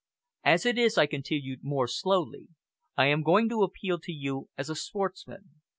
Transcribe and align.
As 0.43 0.65
it 0.65 0.79
is," 0.79 0.97
I 0.97 1.05
continued 1.05 1.59
more 1.63 1.87
slowly, 1.87 2.47
"I 2.97 3.05
am 3.05 3.21
going 3.21 3.47
to 3.49 3.61
appeal 3.61 3.99
to 3.99 4.11
you 4.11 4.49
as 4.57 4.67
a 4.67 4.75
sportsman! 4.75 5.61